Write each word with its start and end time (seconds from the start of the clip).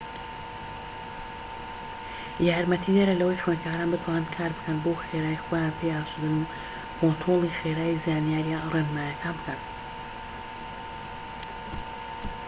یارمەتیدەرە 2.47 3.13
لەوەی 3.19 3.41
خوێندکاران 3.43 3.89
بتوانن 3.91 4.31
کار 4.35 4.51
بکەن 4.55 4.77
بەو 4.83 5.01
خێراییەی 5.07 5.43
خۆیان 5.45 5.73
پێی 5.79 5.95
ئاسودەن 5.95 6.35
و 6.41 6.47
کۆنترۆلی 6.99 7.55
خێرایی 7.59 8.01
زانیاریە 8.05 8.59
ڕێنماییەکان 8.73 9.35
بکەن 9.39 9.59